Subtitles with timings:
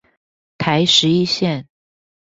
[0.57, 1.67] 台十一線